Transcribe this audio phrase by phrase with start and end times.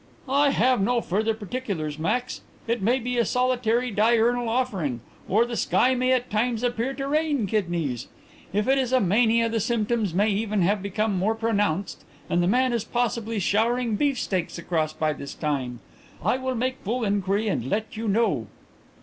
[0.27, 2.41] "I have no further particulars, Max.
[2.67, 7.07] It may be a solitary diurnal offering, or the sky may at times appear to
[7.07, 8.07] rain kidneys.
[8.51, 12.47] If it is a mania the symptoms may even have become more pronounced and the
[12.47, 15.81] man is possibly showering beef steaks across by this time.
[16.25, 18.47] I will make full inquiry and let you know."